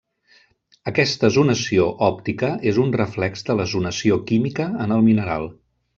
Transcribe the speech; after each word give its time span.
Aquesta 0.91 1.29
zonació 1.35 1.85
òptica 2.07 2.51
és 2.71 2.79
un 2.87 2.91
reflex 3.01 3.47
de 3.51 3.57
la 3.61 3.69
zonació 3.75 4.19
química 4.33 4.67
en 4.87 4.97
el 4.97 5.05
mineral. 5.11 5.47